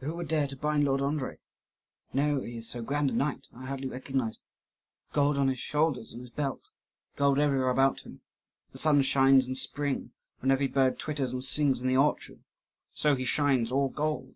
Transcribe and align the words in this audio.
"Who 0.00 0.16
would 0.16 0.26
dare 0.26 0.48
to 0.48 0.56
bind 0.56 0.84
Lord 0.84 1.00
Andrii? 1.00 1.38
now 2.12 2.40
he 2.40 2.56
is 2.56 2.68
so 2.68 2.82
grand 2.82 3.10
a 3.10 3.12
knight. 3.12 3.46
I 3.54 3.66
hardly 3.66 3.86
recognised 3.86 4.38
him. 4.40 5.12
Gold 5.12 5.38
on 5.38 5.46
his 5.46 5.60
shoulders 5.60 6.10
and 6.12 6.20
his 6.20 6.30
belt, 6.32 6.70
gold 7.14 7.38
everywhere 7.38 7.70
about 7.70 8.00
him; 8.00 8.22
as 8.66 8.72
the 8.72 8.78
sun 8.78 9.02
shines 9.02 9.46
in 9.46 9.54
spring, 9.54 10.10
when 10.40 10.50
every 10.50 10.66
bird 10.66 10.98
twitters 10.98 11.32
and 11.32 11.44
sings 11.44 11.80
in 11.80 11.86
the 11.86 11.96
orchard, 11.96 12.40
so 12.92 13.14
he 13.14 13.24
shines, 13.24 13.70
all 13.70 13.88
gold. 13.88 14.34